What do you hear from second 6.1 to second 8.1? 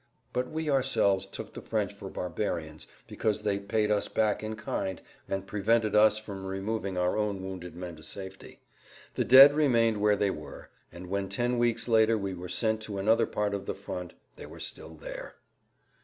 from removing our own wounded men to